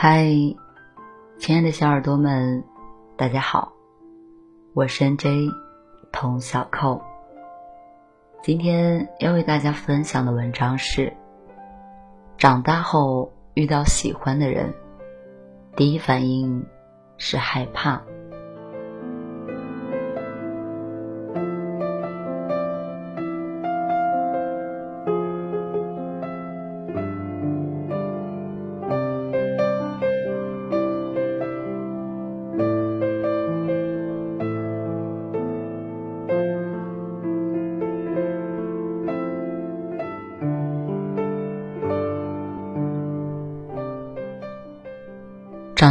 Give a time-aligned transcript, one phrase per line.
[0.00, 0.28] 嗨，
[1.40, 2.62] 亲爱的小耳朵们，
[3.16, 3.72] 大家好，
[4.72, 5.52] 我是 NJ
[6.12, 7.02] 童小扣。
[8.40, 11.12] 今天要为大家分享的文章是：
[12.36, 14.72] 长大后遇到喜欢的人，
[15.74, 16.64] 第一反应
[17.16, 18.00] 是害怕。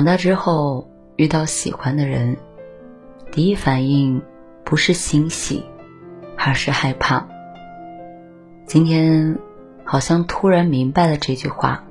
[0.07, 2.37] 大之后遇到喜欢的人，
[3.29, 4.21] 第一反应
[4.63, 5.65] 不是欣喜，
[6.37, 7.27] 而是害怕。
[8.65, 9.37] 今天
[9.83, 11.83] 好像突然明白了这句话。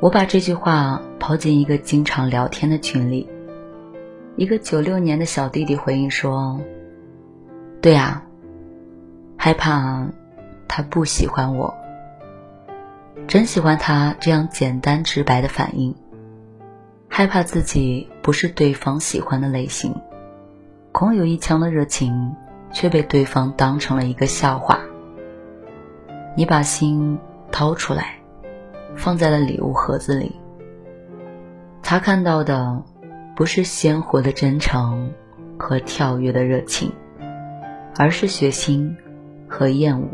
[0.00, 3.28] 我把这句话抛进一个经常聊天的群里，
[4.34, 6.60] 一个九六年的小弟弟回应说
[7.80, 8.26] ：“对啊，
[9.36, 10.08] 害怕
[10.66, 11.72] 他不喜欢我，
[13.28, 15.94] 真喜欢他这样简单直白的反应。”
[17.12, 19.92] 害怕自己不是对方喜欢的类型，
[20.92, 22.34] 空有一腔的热情，
[22.72, 24.78] 却被对方当成了一个笑话。
[26.36, 27.18] 你把心
[27.50, 28.14] 掏出来，
[28.94, 30.34] 放在了礼物盒子里。
[31.82, 32.80] 他看到的
[33.34, 35.12] 不是鲜活的真诚
[35.58, 36.90] 和跳跃的热情，
[37.96, 38.94] 而是血腥
[39.48, 40.08] 和厌恶，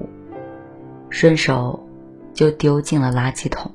[1.10, 1.86] 顺手
[2.32, 3.70] 就丢进了垃圾桶。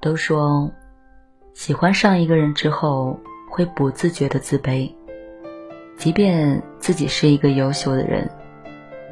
[0.00, 0.72] 都说。
[1.56, 3.18] 喜欢上一个人之后，
[3.48, 4.92] 会不自觉的自卑，
[5.96, 8.30] 即便自己是一个优秀的人，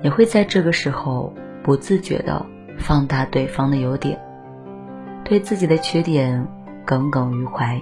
[0.03, 1.33] 也会在这个时候
[1.63, 2.45] 不自觉的
[2.79, 4.21] 放大对方的优点，
[5.25, 6.47] 对自己的缺点
[6.85, 7.81] 耿耿于怀，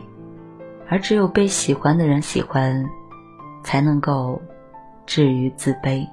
[0.88, 2.88] 而只有被喜欢的人喜欢，
[3.64, 4.40] 才能够
[5.06, 6.06] 治愈自卑。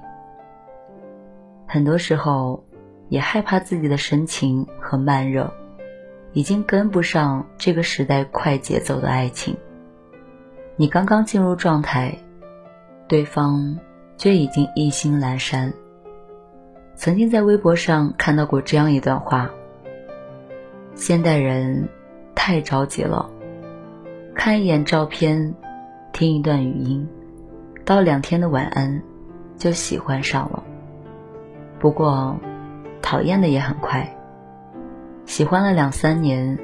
[1.68, 2.64] 很多时候，
[3.08, 5.54] 也害怕自己的深情和慢热。
[6.32, 9.56] 已经跟不上这个时代快节奏的爱情。
[10.76, 12.16] 你刚刚进入状态，
[13.08, 13.78] 对方
[14.16, 15.72] 却已经意兴阑珊。
[16.94, 19.50] 曾经在微博上看到过这样一段话：
[20.94, 21.88] 现代人
[22.34, 23.28] 太着急了，
[24.34, 25.54] 看一眼照片，
[26.12, 27.08] 听一段语音，
[27.84, 29.02] 道两天的晚安，
[29.56, 30.62] 就喜欢上了。
[31.78, 32.38] 不过，
[33.02, 34.14] 讨厌的也很快。
[35.30, 36.58] 喜欢了两三年，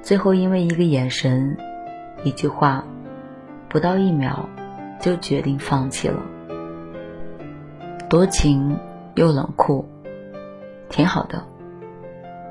[0.00, 1.56] 最后因为一个眼神、
[2.22, 2.84] 一句话，
[3.68, 4.48] 不到一秒，
[5.00, 6.22] 就决定放弃了。
[8.08, 8.78] 多情
[9.16, 9.84] 又冷酷，
[10.88, 11.44] 挺好的。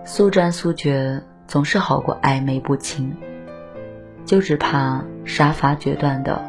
[0.03, 3.16] 速战速决总是好过暧昧不清，
[4.25, 6.44] 就只怕杀伐决断的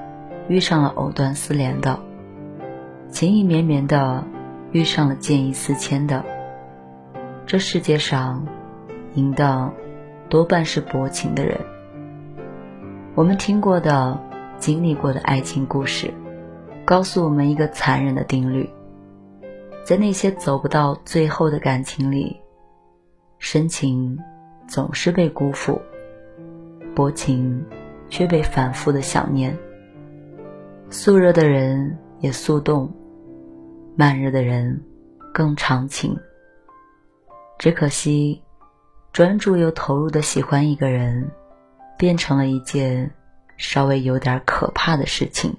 [0.49, 2.01] 遇上了藕断丝连的，
[3.11, 4.25] 情意绵绵的
[4.73, 6.25] 遇上了见异思迁的。
[7.47, 8.45] 这世界上。
[9.15, 9.73] 赢的
[10.29, 11.59] 多半是薄情的人。
[13.15, 14.19] 我们听过的、
[14.59, 16.13] 经历过的爱情故事，
[16.85, 18.69] 告诉我们一个残忍的定律：
[19.85, 22.37] 在那些走不到最后的感情里，
[23.39, 24.19] 深情
[24.67, 25.81] 总是被辜负，
[26.95, 27.65] 薄情
[28.09, 29.57] 却被反复的想念。
[30.91, 32.93] 速热的人也速冻，
[33.97, 34.83] 慢热的人
[35.33, 36.17] 更长情。
[37.59, 38.44] 只可惜。
[39.15, 41.31] 专注又投入的喜欢一个人，
[41.97, 43.09] 变成了一件
[43.57, 45.57] 稍微有点可怕的事情。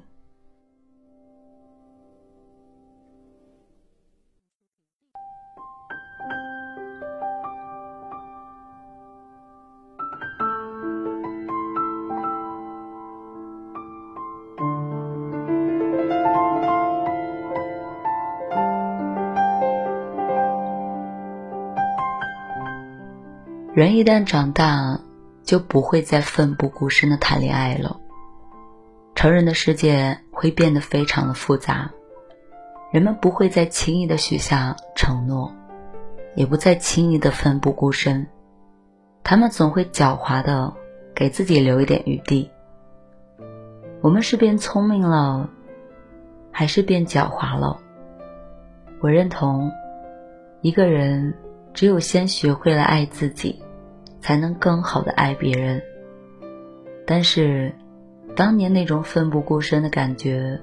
[23.75, 25.01] 人一旦长大，
[25.43, 27.99] 就不会再奋不顾身的谈恋爱了。
[29.15, 31.91] 成人的世界会变得非常的复杂，
[32.93, 35.53] 人们不会再轻易的许下承诺，
[36.35, 38.25] 也不再轻易的奋不顾身，
[39.25, 40.73] 他们总会狡猾的
[41.13, 42.49] 给自己留一点余地。
[43.99, 45.49] 我们是变聪明了，
[46.49, 47.77] 还是变狡猾了？
[49.01, 49.69] 我认同，
[50.61, 51.33] 一个人
[51.73, 53.63] 只有先学会了爱自己。
[54.25, 55.83] 才能更好的爱别人。
[57.05, 57.71] 但是，
[58.35, 60.59] 当年那种奋不顾身的感觉，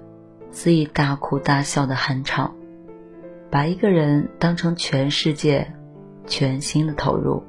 [0.50, 2.52] 肆意大哭大笑的酣畅，
[3.52, 5.72] 把一个人当成全世界，
[6.26, 7.44] 全心的投入，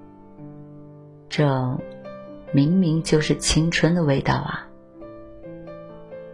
[1.30, 1.80] 这
[2.52, 4.68] 明明就是青春的味道啊！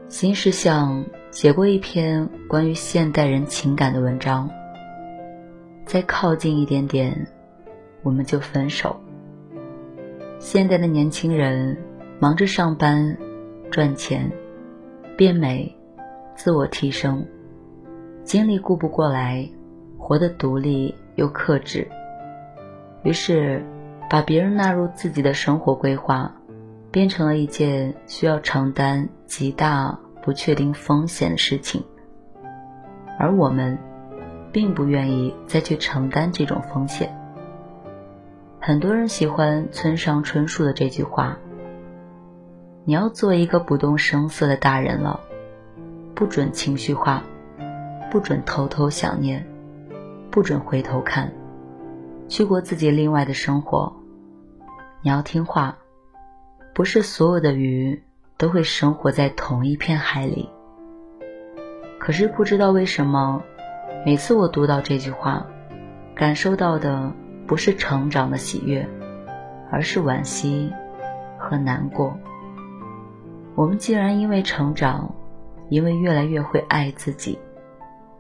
[0.10, 4.50] 新世相写过一篇关于现代人情感的文章。
[5.86, 7.28] 再靠近一点点，
[8.04, 9.00] 我们就分手。
[10.40, 11.78] 现在的年轻人
[12.20, 13.16] 忙着上班、
[13.70, 14.32] 赚钱、
[15.16, 15.78] 变美、
[16.36, 17.24] 自我提升，
[18.24, 19.48] 精力顾不过来，
[19.98, 21.88] 活得独立又克制，
[23.04, 23.64] 于是
[24.10, 26.34] 把别人纳入自己的生活规划。
[26.92, 31.84] 变成了一件需要承担极大不确定风险的事情，
[33.20, 33.78] 而我们
[34.52, 37.16] 并不愿意再去承担这种风险。
[38.62, 41.38] 很多人喜欢村上春树的这句话
[42.84, 45.20] ：“你要做一个不动声色的大人了，
[46.14, 47.24] 不准情绪化，
[48.12, 49.48] 不准偷偷想念，
[50.30, 51.32] 不准回头看，
[52.28, 53.94] 去过自己另外的生活。
[55.02, 55.78] 你要听话。”
[56.72, 58.04] 不是所有的鱼
[58.38, 60.50] 都会生活在同一片海里。
[62.00, 63.44] 可是不知道为什么，
[64.06, 65.46] 每次我读到这句话，
[66.16, 67.12] 感受到的
[67.50, 68.88] 不是成长的喜悦，
[69.72, 70.72] 而是惋惜
[71.40, 72.16] 和难过。
[73.56, 75.16] 我们竟然因为成长，
[75.68, 77.40] 因为越来越会爱自己，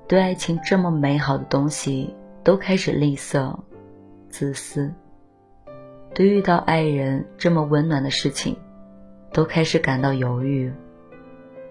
[0.07, 2.11] 对爱情这么美好的东西
[2.43, 3.55] 都开始吝啬、
[4.29, 4.91] 自私。
[6.15, 8.57] 对遇到爱人这么温暖的事情，
[9.31, 10.73] 都开始感到犹豫、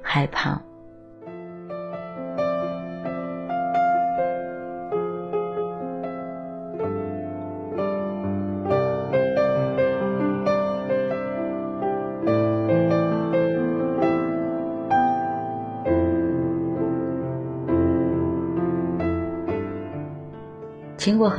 [0.01, 0.63] 害怕。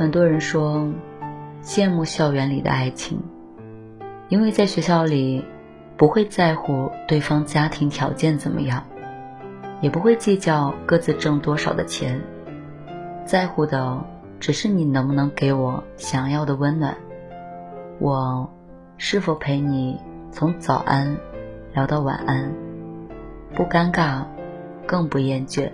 [0.00, 0.90] 很多人说。
[1.62, 3.22] 羡慕校园里的爱情，
[4.30, 5.44] 因为在学校里，
[5.98, 8.82] 不会在乎对方家庭条件怎么样，
[9.82, 12.18] 也不会计较各自挣多少的钱，
[13.26, 14.02] 在乎的
[14.38, 16.96] 只是你能不能给我想要的温暖，
[17.98, 18.50] 我
[18.96, 20.00] 是否陪你
[20.32, 21.14] 从早安
[21.74, 22.54] 聊到晚安，
[23.54, 24.24] 不尴尬，
[24.86, 25.70] 更不厌倦。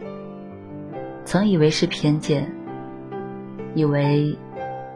[1.24, 2.55] 曾以为是偏见，
[3.76, 4.36] 以为。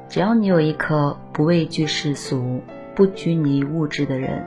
[0.08, 2.60] 只要你有一颗不畏惧世俗、
[2.96, 4.44] 不拘泥物质的人，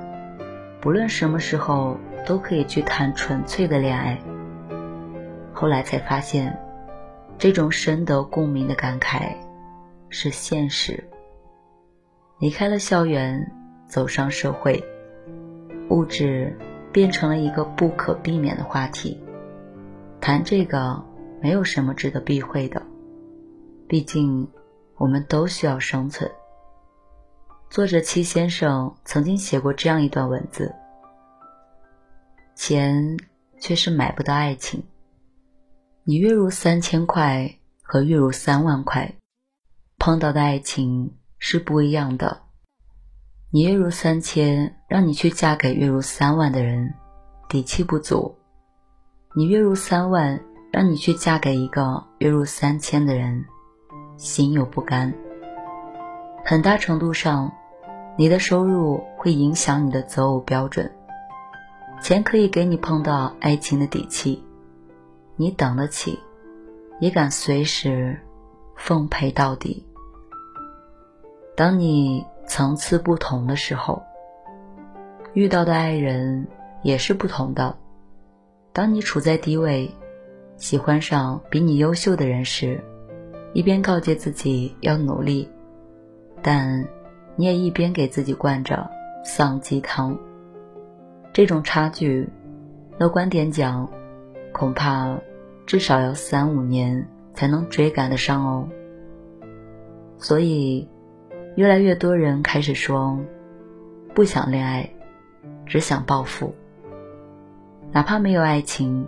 [0.81, 4.19] 不论什么时候都可以去谈纯粹的恋爱。
[5.53, 6.59] 后来才发现，
[7.38, 9.33] 这种深得共鸣的感慨
[10.09, 11.01] 是现实。
[12.39, 13.50] 离开了校园，
[13.88, 14.83] 走上社会，
[15.88, 16.53] 物质
[16.91, 19.18] 变成了一个不可避免的话题。
[20.19, 21.01] 谈这个
[21.41, 22.81] 没有什么值得避讳的，
[23.88, 24.47] 毕竟。
[24.95, 26.31] 我们都需要生存。
[27.69, 30.74] 作者戚先生曾经写过这样一段文字：
[32.56, 33.18] 钱
[33.59, 34.81] 却是买不到爱情。
[36.03, 39.13] 你月入三千块和月入三万块，
[39.97, 42.44] 碰到的爱情是不一样的。
[43.52, 46.94] 你月入三千，让你去嫁给月入三万的人，
[47.49, 48.37] 底气不足；
[49.35, 50.40] 你月入三万，
[50.71, 53.44] 让你去嫁给一个月入三千的人。
[54.23, 55.13] 心有不甘。
[56.45, 57.51] 很大程度上，
[58.18, 60.89] 你的收入会影响你的择偶标准。
[62.01, 64.42] 钱可以给你碰到爱情的底气，
[65.35, 66.18] 你等得起，
[67.01, 68.18] 也敢随时
[68.77, 69.85] 奉陪到底。
[71.56, 74.01] 当你层次不同的时候，
[75.33, 76.47] 遇到的爱人
[76.81, 77.77] 也是不同的。
[78.71, 79.94] 当你处在低位，
[80.56, 82.81] 喜欢上比你优秀的人时。
[83.54, 85.48] 一边告诫自己要努力，
[86.42, 86.83] 但
[87.36, 88.90] 你也一边给自己灌着
[89.24, 90.18] 丧鸡汤。
[91.31, 92.28] 这种差距，
[92.98, 93.88] 乐观点讲，
[94.52, 95.18] 恐怕
[95.66, 98.68] 至少要三五年才能追赶得上哦。
[100.18, 100.88] 所以，
[101.56, 103.19] 越来越多人开始说，
[104.16, 104.90] 不想恋爱，
[105.66, 106.54] 只想暴富。
[107.92, 109.06] 哪怕没有爱情，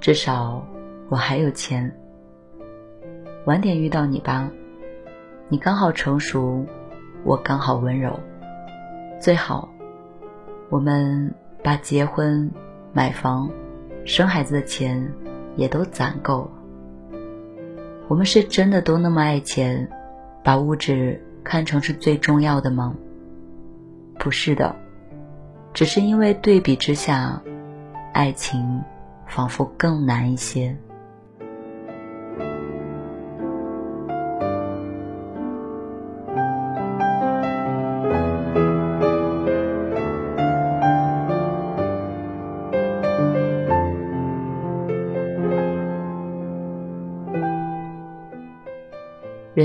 [0.00, 0.66] 至少
[1.10, 1.94] 我还有钱。
[3.48, 4.50] 晚点遇到你吧，
[5.48, 6.66] 你刚好成熟，
[7.24, 8.20] 我刚好温柔，
[9.18, 9.70] 最好
[10.68, 12.50] 我们把结婚、
[12.92, 13.48] 买房、
[14.04, 15.10] 生孩子的钱
[15.56, 16.50] 也都攒够。
[18.06, 19.88] 我们是真的都那么爱钱，
[20.44, 22.94] 把物质看成是最重要的吗？
[24.18, 24.76] 不是的，
[25.72, 27.42] 只是因为对比之下，
[28.12, 28.84] 爱情
[29.26, 30.76] 仿佛更难一些。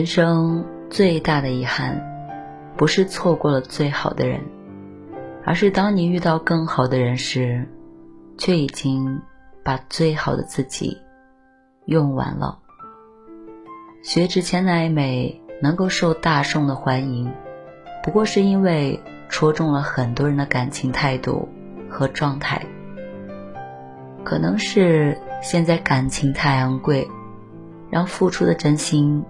[0.04, 2.04] 人生最大的遗憾，
[2.76, 4.42] 不是错过了最好的人，
[5.46, 7.66] 而是当你遇到更好的人时，
[8.38, 9.22] 却已经
[9.64, 10.98] 把最好的自己
[11.86, 12.60] 用完了。
[14.04, 17.32] 薛之谦的爱美能够受大众的欢迎，
[18.04, 21.48] 不过是因为戳中了很多人的感情态度
[21.90, 22.62] 和状态。
[24.26, 27.08] 可能是现在感情太昂贵，
[27.90, 29.24] 让付出的真心。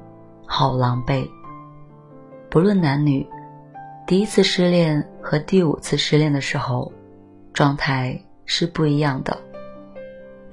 [0.55, 1.27] 好狼狈。
[2.51, 3.27] 不论男女，
[4.05, 6.93] 第一次失恋和第五次失恋的时候，
[7.53, 9.36] 状态是不一样的。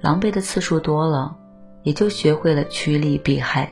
[0.00, 1.36] 狼狈的次数多了，
[1.82, 3.70] 也就学会了趋利避害。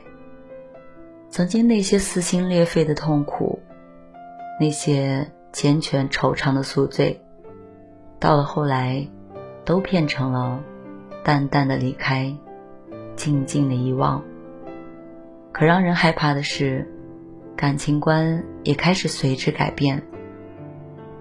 [1.31, 3.57] 曾经那些撕心裂肺的痛苦，
[4.59, 7.19] 那些缱绻惆怅的宿醉，
[8.19, 9.07] 到了后来，
[9.65, 10.63] 都变成了
[11.23, 12.31] 淡淡的离开，
[13.15, 14.23] 静静的遗忘。
[15.59, 16.87] 可让人害怕的是，
[17.57, 20.01] 感情观也开始随之改变。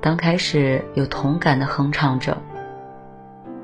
[0.00, 2.40] 刚开始有同感的哼唱着，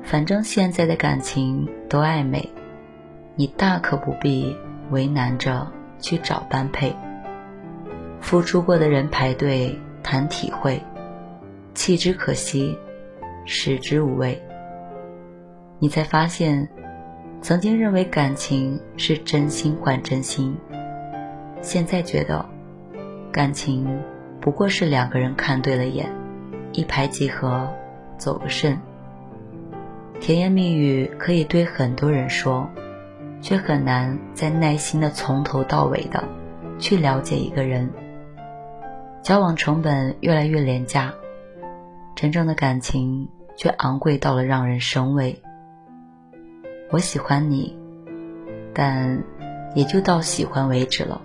[0.03, 2.49] 反正现在的感情都暧昧，
[3.37, 4.53] 你大可不必
[4.91, 5.65] 为难着
[5.97, 6.93] 去找般配。
[8.19, 10.83] 付出过的人排队谈体会，
[11.73, 12.77] 弃之可惜，
[13.45, 14.43] 食之无味。
[15.79, 16.67] 你才发现。
[17.45, 20.57] 曾经认为感情是真心换真心，
[21.61, 22.43] 现在觉得
[23.31, 23.87] 感情
[24.41, 26.11] 不过是两个人看对了眼，
[26.71, 27.69] 一拍即合，
[28.17, 28.75] 走个肾。
[30.19, 32.67] 甜言蜜语可以对很多人说，
[33.43, 36.23] 却很难再耐心的从头到尾的
[36.79, 37.87] 去了解一个人。
[39.21, 41.13] 交往成本越来越廉价，
[42.15, 45.39] 真正的感情却昂贵到了让人生畏。
[46.95, 47.77] 我喜欢你，
[48.73, 49.21] 但
[49.75, 51.21] 也就到喜欢为止了。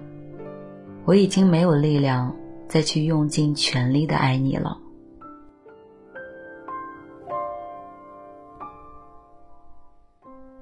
[1.05, 2.35] 我已经没有力量
[2.69, 4.77] 再去用尽全力的爱你了。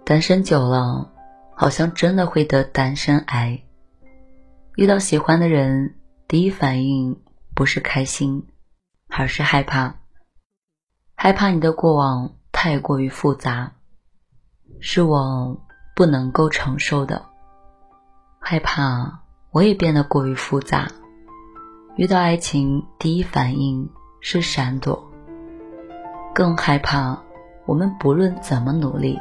[0.04, 1.10] 单身久了，
[1.54, 3.62] 好像真的会得单身癌。
[4.76, 5.94] 遇到喜欢的人，
[6.26, 7.18] 第一反应
[7.54, 8.46] 不是开心，
[9.08, 10.00] 而是害怕，
[11.14, 13.72] 害怕你的过往太过于复杂。
[14.80, 15.60] 是我
[15.96, 17.20] 不能够承受的，
[18.38, 19.20] 害怕
[19.50, 20.86] 我也变得过于复杂。
[21.96, 25.02] 遇到爱情，第一反应是闪躲，
[26.32, 27.18] 更害怕
[27.66, 29.18] 我们不论怎么努力，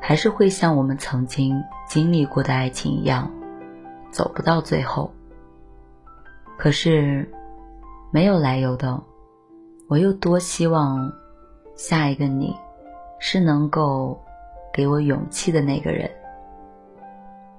[0.00, 3.30] 还是会像我们曾经经历过的爱情一样，
[4.10, 5.12] 走不到最后。
[6.56, 7.30] 可是，
[8.10, 9.02] 没有来由的，
[9.86, 11.12] 我又多希望
[11.76, 12.56] 下一个你
[13.20, 14.18] 是能够。
[14.72, 16.10] 给我勇气的那个人，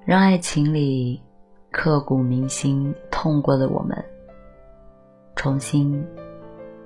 [0.03, 1.21] 让爱情里
[1.71, 4.03] 刻骨铭心、痛过的我们，
[5.35, 6.05] 重新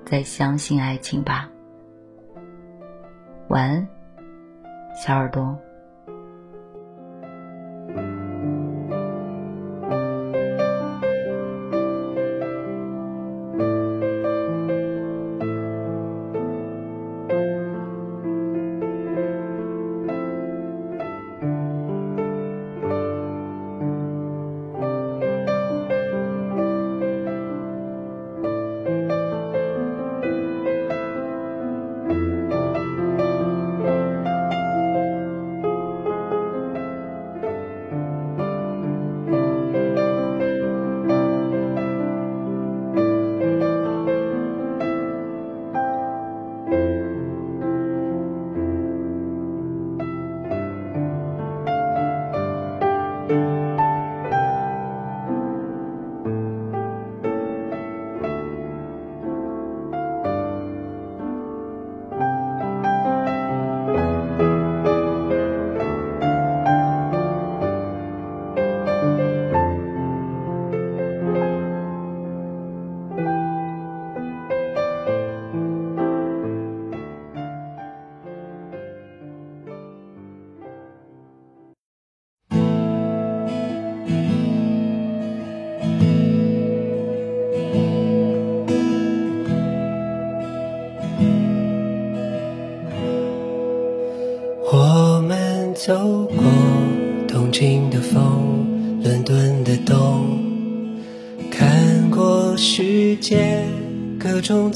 [0.04, 1.48] 再相信爱情吧。
[3.48, 3.88] 晚安，
[4.94, 5.58] 小耳朵。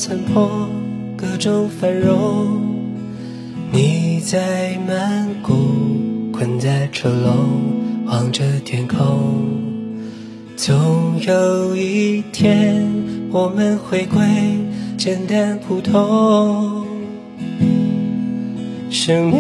[0.04, 0.68] 残破，
[1.16, 2.60] 各种繁荣。
[3.70, 5.52] 你在曼谷，
[6.32, 8.98] 困在车笼，望着天空，
[10.56, 12.84] 总有一天，
[13.30, 14.20] 我们回归
[14.98, 16.84] 简单普通。
[18.90, 19.38] 生命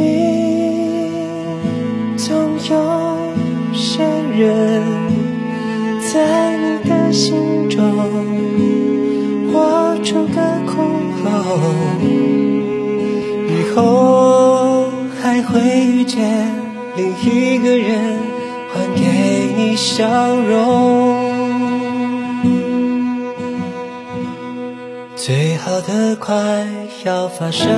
[2.16, 2.36] 总
[2.70, 4.04] 有些
[4.38, 4.80] 人，
[6.12, 7.34] 在你的心
[7.68, 7.82] 中
[9.52, 10.51] 活出个，
[13.48, 16.50] 以后还会遇见
[16.96, 18.18] 另一个人，
[18.72, 19.00] 还给
[19.56, 21.32] 你笑容。
[25.16, 26.66] 最好的快
[27.04, 27.68] 要发生，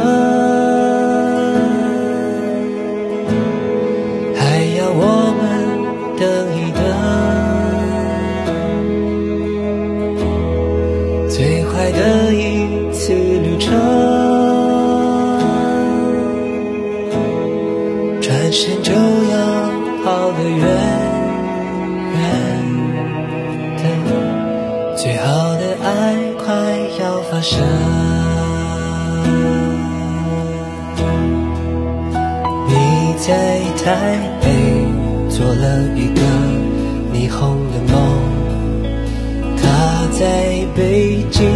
[40.75, 41.47] 北京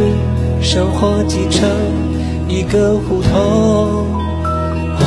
[0.61, 1.69] 生活挤成
[2.49, 4.07] 一个胡同。
[5.01, 5.05] 我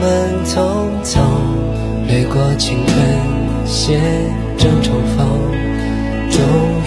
[0.00, 0.04] 们
[0.44, 0.52] 匆
[1.04, 1.20] 匆
[2.06, 2.96] 掠过青春，
[3.66, 4.00] 写
[4.56, 5.26] 着重逢。
[6.30, 6.38] 终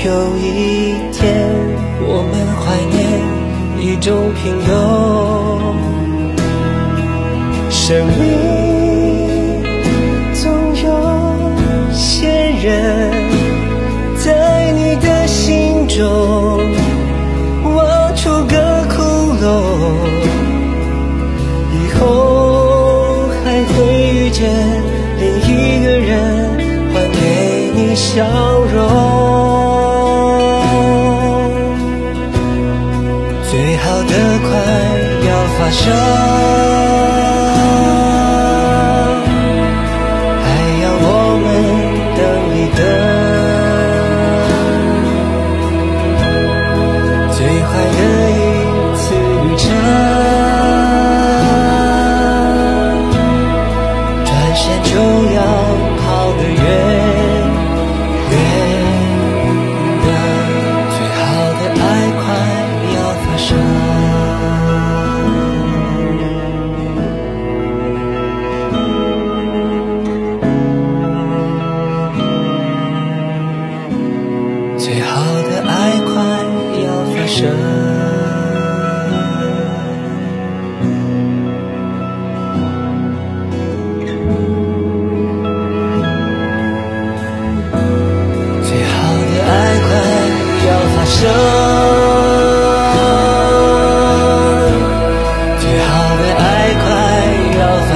[0.06, 1.22] 有一天，
[2.02, 2.98] 我们怀念
[3.80, 4.72] 一种平庸。
[7.70, 8.22] 生命
[10.34, 10.42] 总
[10.84, 10.86] 有
[11.92, 12.28] 些
[12.64, 12.72] 人，
[14.18, 16.43] 在你的心中
[23.66, 23.76] 会
[24.14, 24.42] 遇见
[25.20, 25.52] 另一
[25.84, 26.12] 个人，
[26.94, 27.18] 还给
[27.76, 28.24] 你笑
[28.74, 28.76] 容。
[33.50, 34.50] 最好的快
[35.28, 35.82] 要发生，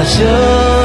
[0.09, 0.76] 这